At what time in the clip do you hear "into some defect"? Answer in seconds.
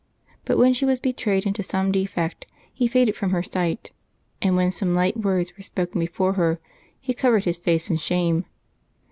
1.45-2.47